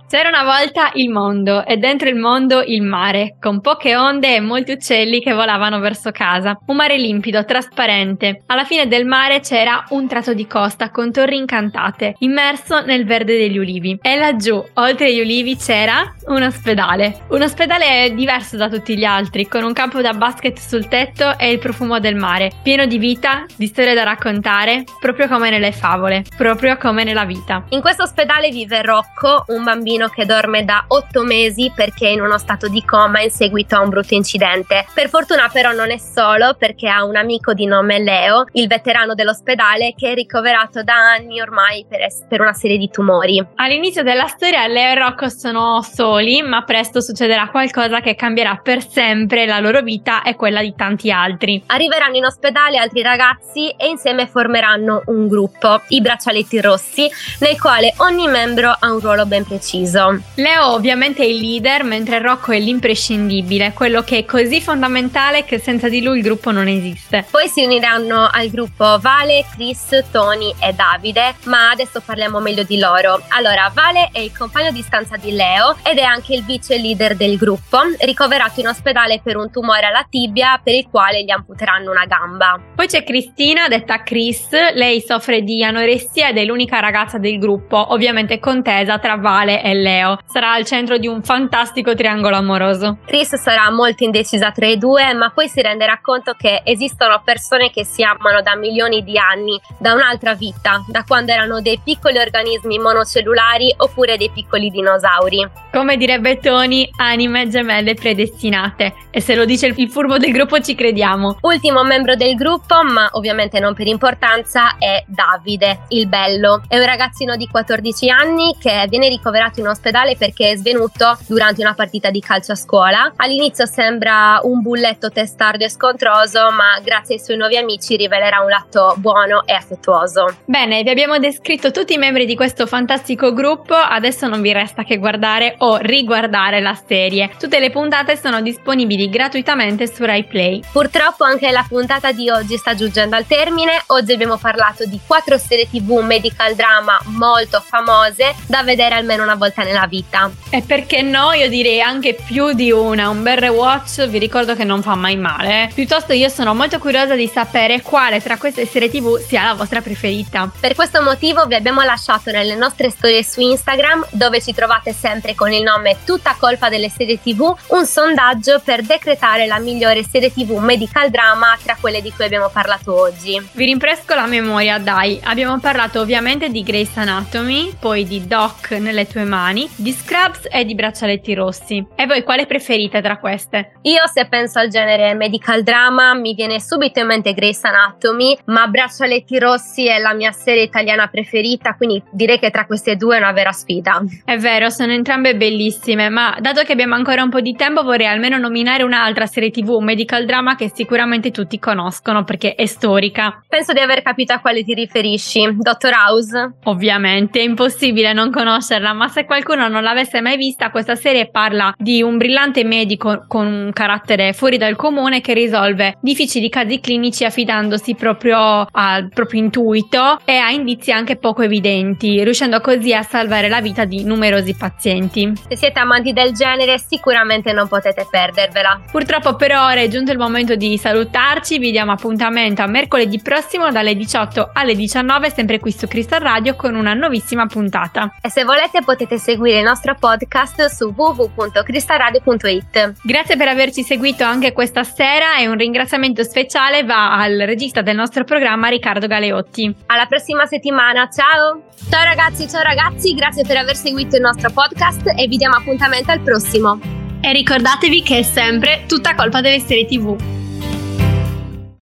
C'era 0.07 0.29
una 0.29 0.43
volta 0.43 0.91
il 0.93 1.09
mondo 1.09 1.65
e 1.65 1.77
dentro 1.77 2.07
il 2.07 2.15
mondo 2.15 2.61
il 2.61 2.81
mare, 2.81 3.35
con 3.39 3.59
poche 3.59 3.95
onde 3.95 4.35
e 4.35 4.39
molti 4.39 4.71
uccelli 4.73 5.21
che 5.21 5.33
volavano 5.33 5.79
verso 5.79 6.11
casa. 6.11 6.57
Un 6.67 6.75
mare 6.75 6.97
limpido, 6.97 7.43
trasparente. 7.43 8.43
Alla 8.45 8.63
fine 8.63 8.87
del 8.87 9.05
mare 9.05 9.39
c'era 9.41 9.83
un 9.89 10.07
tratto 10.07 10.33
di 10.33 10.47
costa 10.47 10.89
con 10.89 11.11
torri 11.11 11.37
incantate, 11.37 12.15
immerso 12.19 12.81
nel 12.85 13.05
verde 13.05 13.37
degli 13.37 13.57
ulivi. 13.57 13.97
E 14.01 14.15
laggiù, 14.15 14.63
oltre 14.75 15.07
agli 15.07 15.19
ulivi, 15.19 15.57
c'era 15.57 16.13
un 16.27 16.43
ospedale. 16.43 17.25
Un 17.29 17.41
ospedale 17.41 18.13
diverso 18.13 18.57
da 18.57 18.69
tutti 18.69 18.97
gli 18.97 19.03
altri, 19.03 19.47
con 19.47 19.63
un 19.63 19.73
campo 19.73 20.01
da 20.01 20.13
basket 20.13 20.57
sul 20.57 20.87
tetto 20.87 21.37
e 21.37 21.51
il 21.51 21.59
profumo 21.59 21.99
del 21.99 22.15
mare, 22.15 22.51
pieno 22.63 22.85
di 22.85 22.97
vita, 22.97 23.45
di 23.55 23.67
storie 23.67 23.93
da 23.93 24.03
raccontare, 24.03 24.83
proprio 24.99 25.27
come 25.27 25.49
nelle 25.49 25.71
favole, 25.71 26.23
proprio 26.37 26.77
come 26.77 27.03
nella 27.03 27.25
vita. 27.25 27.63
In 27.69 27.81
questo 27.81 28.03
ospedale 28.03 28.49
vive 28.49 28.81
Rocco, 28.81 29.43
un 29.47 29.63
bambino 29.63 30.07
che 30.07 30.25
dorme 30.25 30.65
da 30.65 30.85
8 30.87 31.23
mesi 31.23 31.71
perché 31.73 32.07
è 32.07 32.11
in 32.11 32.21
uno 32.21 32.37
stato 32.37 32.67
di 32.67 32.83
coma 32.83 33.21
in 33.21 33.29
seguito 33.29 33.75
a 33.75 33.81
un 33.81 33.89
brutto 33.89 34.13
incidente. 34.13 34.85
Per 34.93 35.09
fortuna 35.09 35.49
però 35.51 35.71
non 35.71 35.91
è 35.91 35.97
solo 35.97 36.55
perché 36.57 36.89
ha 36.89 37.03
un 37.03 37.15
amico 37.15 37.53
di 37.53 37.65
nome 37.65 37.99
Leo, 37.99 38.45
il 38.53 38.67
veterano 38.67 39.13
dell'ospedale 39.13 39.93
che 39.95 40.11
è 40.11 40.13
ricoverato 40.13 40.83
da 40.83 40.95
anni 40.95 41.41
ormai 41.41 41.85
per, 41.87 42.01
es- 42.01 42.25
per 42.27 42.41
una 42.41 42.53
serie 42.53 42.77
di 42.77 42.89
tumori. 42.89 43.43
All'inizio 43.55 44.03
della 44.03 44.27
storia 44.27 44.67
Leo 44.67 44.91
e 44.91 44.95
Rocco 44.95 45.29
sono 45.29 45.81
soli, 45.81 46.41
ma 46.41 46.63
presto 46.63 47.01
succederà 47.01 47.49
qualcosa 47.49 48.01
che 48.01 48.15
cambierà 48.15 48.59
per 48.61 48.87
sempre 48.87 49.45
la 49.45 49.59
loro 49.59 49.81
vita 49.81 50.23
e 50.23 50.35
quella 50.35 50.61
di 50.61 50.73
tanti 50.75 51.11
altri. 51.11 51.63
Arriveranno 51.67 52.17
in 52.17 52.25
ospedale 52.25 52.77
altri 52.77 53.01
ragazzi 53.01 53.69
e 53.69 53.87
insieme 53.87 54.27
formeranno 54.27 55.03
un 55.07 55.27
gruppo, 55.27 55.81
i 55.89 56.01
braccialetti 56.01 56.61
rossi, 56.61 57.09
nel 57.39 57.59
quale 57.59 57.93
ogni 57.97 58.27
membro 58.27 58.75
ha 58.77 58.91
un 58.91 58.99
ruolo 58.99 59.25
ben 59.25 59.36
preciso. 59.43 60.21
Leo 60.35 60.73
ovviamente 60.73 61.23
è 61.23 61.25
il 61.25 61.39
leader, 61.39 61.83
mentre 61.83 62.19
Rocco 62.19 62.51
è 62.51 62.59
l'imprescindibile, 62.59 63.73
quello 63.73 64.01
che 64.03 64.19
è 64.19 64.25
così 64.25 64.61
fondamentale 64.61 65.45
che 65.45 65.59
senza 65.59 65.89
di 65.89 66.01
lui 66.01 66.17
il 66.17 66.23
gruppo 66.23 66.51
non 66.51 66.67
esiste. 66.67 67.25
Poi 67.29 67.47
si 67.47 67.63
uniranno 67.63 68.29
al 68.31 68.49
gruppo 68.49 68.97
Vale, 68.99 69.45
Chris, 69.53 70.03
Tony 70.11 70.53
e 70.59 70.73
Davide, 70.73 71.35
ma 71.43 71.69
adesso 71.69 72.01
parliamo 72.03 72.39
meglio 72.39 72.63
di 72.63 72.79
loro. 72.79 73.21
Allora, 73.29 73.71
Vale 73.73 74.09
è 74.11 74.19
il 74.19 74.35
compagno 74.35 74.71
di 74.71 74.81
stanza 74.81 75.17
di 75.17 75.31
Leo 75.31 75.75
ed 75.83 75.97
è 75.97 76.03
anche 76.03 76.33
il 76.33 76.43
vice 76.43 76.77
leader 76.77 77.15
del 77.15 77.37
gruppo, 77.37 77.79
ricoverato 77.99 78.59
in 78.59 78.67
ospedale 78.67 79.21
per 79.23 79.37
un 79.37 79.51
tumore 79.51 79.85
alla 79.85 80.05
tibia 80.09 80.59
per 80.63 80.73
il 80.73 80.87
quale 80.89 81.23
gli 81.23 81.31
amputeranno 81.31 81.91
una 81.91 82.05
gamba. 82.05 82.59
Poi 82.75 82.87
c'è 82.87 83.03
Cristina, 83.03 83.67
detta 83.67 84.03
Chris, 84.03 84.49
lei 84.73 85.01
soffre 85.05 85.41
di 85.41 85.63
anoressia 85.63 86.29
ed 86.29 86.37
è 86.37 86.43
l'unica 86.45 86.79
ragazza 86.79 87.17
del 87.17 87.37
gruppo, 87.37 87.93
ovviamente 87.93 88.39
contesa 88.39 88.97
tra 88.99 89.15
Vale 89.15 89.26
e 89.61 89.73
Leo. 89.73 90.19
Sarà 90.25 90.53
al 90.53 90.63
centro 90.63 90.97
di 90.97 91.07
un 91.07 91.21
fantastico 91.21 91.93
triangolo 91.95 92.37
amoroso. 92.37 92.99
Chris 93.05 93.35
sarà 93.35 93.69
molto 93.69 94.05
indecisa 94.05 94.51
tra 94.51 94.67
i 94.67 94.77
due, 94.77 95.13
ma 95.13 95.31
poi 95.31 95.49
si 95.49 95.61
renderà 95.61 95.99
conto 96.01 96.33
che 96.37 96.61
esistono 96.63 97.21
persone 97.23 97.69
che 97.69 97.83
si 97.83 98.03
amano 98.03 98.41
da 98.41 98.55
milioni 98.55 99.03
di 99.03 99.17
anni, 99.17 99.59
da 99.77 99.93
un'altra 99.93 100.33
vita, 100.33 100.83
da 100.87 101.03
quando 101.03 101.33
erano 101.33 101.59
dei 101.59 101.79
piccoli 101.83 102.17
organismi 102.17 102.79
monocellulari 102.79 103.73
oppure 103.77 104.15
dei 104.15 104.29
piccoli 104.29 104.69
dinosauri. 104.69 105.47
Come 105.73 105.97
direbbe 105.97 106.39
Tony, 106.39 106.89
anime 106.95 107.49
gemelle 107.49 107.95
predestinate. 107.95 108.93
E 109.11 109.19
se 109.19 109.35
lo 109.35 109.43
dice 109.43 109.67
il 109.67 109.89
furbo 109.89 110.17
del 110.17 110.31
gruppo 110.31 110.61
ci 110.61 110.73
crediamo. 110.73 111.37
Ultimo 111.41 111.83
membro 111.83 112.15
del 112.15 112.35
gruppo, 112.35 112.81
ma 112.83 113.09
ovviamente 113.11 113.59
non 113.59 113.73
per 113.73 113.87
importanza, 113.87 114.77
è 114.77 115.03
Davide, 115.05 115.81
il 115.89 116.07
bello. 116.07 116.63
È 116.67 116.77
un 116.77 116.85
ragazzino 116.85 117.35
di 117.35 117.47
14 117.47 118.09
anni 118.09 118.55
che 118.59 118.85
viene 118.89 119.06
ricoverato 119.09 119.59
in 119.59 119.67
ospedale 119.67 120.15
perché 120.15 120.51
è 120.51 120.55
svenuto 120.55 121.17
durante 121.27 121.61
una 121.61 121.73
partita 121.73 122.09
di 122.09 122.19
calcio 122.19 122.51
a 122.51 122.55
scuola. 122.55 123.13
All'inizio 123.17 123.65
sembra 123.65 124.39
un 124.43 124.61
bulletto 124.61 125.09
testardo 125.09 125.63
e 125.63 125.69
scontroso, 125.69 126.51
ma 126.51 126.79
grazie 126.83 127.15
ai 127.15 127.21
suoi 127.21 127.37
nuovi 127.37 127.57
amici 127.57 127.95
rivelerà 127.95 128.41
un 128.41 128.49
lato 128.49 128.95
buono 128.97 129.45
e 129.45 129.53
affettuoso. 129.53 130.37
Bene, 130.45 130.83
vi 130.83 130.89
abbiamo 130.89 131.17
descritto 131.19 131.71
tutti 131.71 131.93
i 131.93 131.97
membri 131.97 132.25
di 132.25 132.35
questo 132.35 132.65
fantastico 132.65 133.33
gruppo, 133.33 133.75
adesso 133.75 134.27
non 134.27 134.41
vi 134.41 134.51
resta 134.51 134.83
che 134.83 134.97
guardare 134.97 135.55
o 135.59 135.77
riguardare 135.77 136.61
la 136.61 136.77
serie. 136.87 137.31
Tutte 137.37 137.59
le 137.59 137.69
puntate 137.69 138.17
sono 138.17 138.41
disponibili 138.41 139.09
gratuitamente 139.09 139.87
su 139.87 140.05
Rai 140.05 140.23
Play. 140.25 140.61
Purtroppo 140.71 141.23
anche 141.23 141.51
la 141.51 141.65
puntata 141.67 142.11
di 142.11 142.29
oggi 142.29 142.57
sta 142.57 142.75
giungendo 142.75 143.15
al 143.15 143.25
termine. 143.25 143.83
Oggi 143.87 144.13
abbiamo 144.13 144.37
parlato 144.37 144.85
di 144.85 144.99
quattro 145.05 145.37
serie 145.37 145.69
TV 145.69 145.99
medical 146.01 146.55
drama 146.55 146.99
molto 147.05 147.59
famose 147.59 148.35
da 148.47 148.63
vedere 148.63 148.95
almeno 148.97 149.23
una 149.23 149.35
volta 149.35 149.63
nella 149.63 149.87
vita. 149.87 150.29
E 150.49 150.61
perché 150.61 151.01
no, 151.01 151.31
io 151.33 151.49
direi 151.49 151.81
anche 151.81 152.15
più 152.15 152.53
di 152.53 152.71
una. 152.71 153.09
Un 153.09 153.23
bel 153.23 153.37
rewatch 153.37 154.07
vi 154.07 154.17
ricordo 154.17 154.55
che 154.55 154.63
non 154.63 154.81
fa 154.81 154.95
mai 154.95 155.17
male. 155.17 155.69
Piuttosto 155.73 156.13
io 156.13 156.29
sono 156.29 156.53
molto 156.53 156.79
curiosa 156.79 157.15
di 157.15 157.27
sapere 157.27 157.81
quale 157.81 158.21
tra 158.21 158.37
queste 158.37 158.65
serie 158.65 158.89
TV 158.89 159.19
sia 159.19 159.43
la 159.43 159.53
vostra 159.53 159.81
preferita. 159.81 160.51
Per 160.59 160.75
questo 160.75 161.01
motivo 161.01 161.45
vi 161.45 161.55
abbiamo 161.55 161.81
lasciato 161.83 162.31
nelle 162.31 162.55
nostre 162.55 162.89
storie 162.89 163.23
su 163.23 163.41
Instagram, 163.41 164.07
dove 164.11 164.41
ci 164.41 164.53
trovate 164.53 164.93
sempre 164.93 165.35
con 165.35 165.51
il 165.51 165.63
nome 165.63 165.97
Tutta 166.05 166.35
colpa 166.37 166.69
delle 166.69 166.89
serie 166.89 167.19
TV, 167.21 167.53
un 167.67 167.85
sondaggio 167.85 168.61
per 168.63 168.81
decretare 168.81 169.45
la 169.45 169.59
migliore 169.59 170.03
serie 170.03 170.31
TV 170.31 170.57
medical 170.57 171.09
drama 171.09 171.57
tra 171.63 171.77
quelle 171.79 172.01
di 172.01 172.11
cui 172.11 172.25
abbiamo 172.25 172.49
parlato 172.49 172.97
oggi. 172.99 173.41
Vi 173.51 173.65
rinfresco 173.65 174.15
la 174.15 174.25
memoria, 174.25 174.77
dai. 174.77 175.19
Abbiamo 175.23 175.59
parlato 175.59 175.99
ovviamente 175.99 176.49
di 176.49 176.63
Grey's 176.63 176.95
Anatomy, 176.95 177.75
poi 177.79 178.05
di 178.05 178.25
Doc 178.25 178.71
nelle 178.87 179.05
tue 179.05 179.25
mani, 179.25 179.69
di 179.75 179.91
Scrubs 179.91 180.47
e 180.49 180.63
di 180.63 180.73
Braccialetti 180.73 181.33
Rossi. 181.33 181.85
E 181.95 182.05
voi 182.05 182.23
quale 182.23 182.45
preferite 182.45 183.01
tra 183.01 183.17
queste? 183.17 183.73
Io 183.81 184.07
se 184.07 184.27
penso 184.27 184.59
al 184.59 184.69
genere 184.69 185.13
medical 185.13 185.61
drama 185.61 186.13
mi 186.13 186.33
viene 186.33 186.61
subito 186.61 186.99
in 186.99 187.07
mente 187.07 187.33
Grey's 187.33 187.63
Anatomy, 187.63 188.37
ma 188.45 188.67
Braccialetti 188.67 189.37
Rossi 189.39 189.87
è 189.87 189.99
la 189.99 190.13
mia 190.13 190.31
serie 190.31 190.63
italiana 190.63 191.07
preferita, 191.07 191.75
quindi 191.75 192.01
direi 192.11 192.39
che 192.39 192.49
tra 192.49 192.65
queste 192.65 192.95
due 192.95 193.17
è 193.17 193.19
una 193.19 193.33
vera 193.33 193.51
sfida. 193.51 194.01
È 194.23 194.37
vero, 194.37 194.69
sono 194.69 194.93
entrambe 194.93 195.35
bellissime, 195.35 196.09
ma 196.09 196.37
dato 196.39 196.63
che 196.63 196.71
abbiamo 196.71 196.95
ancora 196.95 197.23
un 197.23 197.29
po' 197.29 197.41
di 197.41 197.55
tempo 197.55 197.83
vorrei 197.83 198.07
almeno 198.07 198.37
nominare 198.37 198.83
un'altra 198.83 199.25
serie 199.25 199.51
TV, 199.51 199.69
un 199.69 199.83
medical 199.83 200.25
drama 200.25 200.55
che 200.55 200.71
sicuramente 200.73 201.31
tutti 201.31 201.59
conoscono 201.59 202.23
perché 202.23 202.55
è 202.55 202.65
storica. 202.65 203.43
Penso 203.47 203.73
di 203.73 203.79
aver 203.79 204.01
capito 204.01 204.31
a 204.31 204.39
quale 204.39 204.63
ti 204.63 204.73
riferisci, 204.73 205.57
Dottor 205.57 205.91
House. 205.91 206.55
Ovviamente, 206.63 207.39
è 207.39 207.43
impossibile 207.43 208.13
non 208.13 208.31
conoscerla, 208.77 208.93
ma 208.93 209.07
se 209.07 209.25
qualcuno 209.25 209.67
non 209.67 209.83
l'avesse 209.83 210.21
mai 210.21 210.37
vista, 210.37 210.69
questa 210.69 210.95
serie 210.95 211.29
parla 211.29 211.73
di 211.77 212.01
un 212.01 212.17
brillante 212.17 212.63
medico 212.63 213.25
con 213.27 213.47
un 213.47 213.71
carattere 213.73 214.33
fuori 214.33 214.57
dal 214.57 214.75
comune 214.75 215.21
che 215.21 215.33
risolve 215.33 215.97
difficili 216.01 216.49
casi 216.49 216.79
clinici 216.79 217.25
affidandosi 217.25 217.95
proprio 217.95 218.67
al 218.71 219.09
proprio 219.09 219.41
intuito 219.41 220.19
e 220.23 220.37
a 220.37 220.51
indizi 220.51 220.91
anche 220.91 221.17
poco 221.17 221.41
evidenti, 221.41 222.23
riuscendo 222.23 222.61
così 222.61 222.93
a 222.93 223.03
salvare 223.03 223.49
la 223.49 223.61
vita 223.61 223.85
di 223.85 224.03
numerosi 224.03 224.55
pazienti. 224.55 225.33
Se 225.49 225.55
siete 225.55 225.79
amanti 225.79 226.13
del 226.13 226.33
genere, 226.33 226.77
sicuramente 226.77 227.51
non 227.53 227.67
potete 227.67 228.07
perdervela. 228.09 228.81
Purtroppo 228.91 229.35
per 229.35 229.51
ora 229.51 229.75
è 229.75 229.87
giunto 229.87 230.11
il 230.11 230.17
momento 230.17 230.55
di 230.55 230.77
salutarci, 230.77 231.57
vi 231.57 231.71
diamo 231.71 231.91
appuntamento 231.91 232.61
a 232.61 232.67
mercoledì 232.67 233.19
prossimo 233.21 233.71
dalle 233.71 233.95
18 233.95 234.51
alle 234.53 234.75
19 234.75 235.31
sempre 235.31 235.59
qui 235.59 235.71
su 235.71 235.87
Crystal 235.87 236.19
Radio 236.19 236.55
con 236.55 236.75
una 236.75 236.93
nuovissima 236.93 237.45
puntata. 237.45 238.15
E 238.21 238.29
se 238.29 238.43
volete 238.43 238.66
potete 238.83 239.17
seguire 239.17 239.59
il 239.59 239.63
nostro 239.63 239.95
podcast 239.99 240.65
su 240.65 240.93
www.cristalradio.it. 240.95 242.93
Grazie 243.03 243.37
per 243.37 243.47
averci 243.47 243.83
seguito 243.83 244.23
anche 244.23 244.53
questa 244.53 244.83
sera 244.83 245.37
e 245.37 245.47
un 245.47 245.57
ringraziamento 245.57 246.23
speciale 246.23 246.83
va 246.83 247.17
al 247.17 247.37
regista 247.45 247.81
del 247.81 247.95
nostro 247.95 248.23
programma 248.23 248.67
Riccardo 248.67 249.07
Galeotti. 249.07 249.75
Alla 249.87 250.05
prossima 250.05 250.45
settimana, 250.45 251.09
ciao! 251.09 251.63
Ciao 251.89 252.03
ragazzi, 252.03 252.47
ciao 252.49 252.61
ragazzi, 252.63 253.13
grazie 253.13 253.43
per 253.45 253.57
aver 253.57 253.75
seguito 253.75 254.15
il 254.15 254.21
nostro 254.21 254.49
podcast 254.51 255.13
e 255.15 255.27
vi 255.27 255.37
diamo 255.37 255.55
appuntamento 255.55 256.11
al 256.11 256.21
prossimo. 256.21 256.79
E 257.21 257.31
ricordatevi 257.31 258.03
che 258.03 258.19
è 258.19 258.23
sempre 258.23 258.83
tutta 258.87 259.15
colpa 259.15 259.41
delle 259.41 259.59
serie 259.59 259.85
TV. 259.85 260.46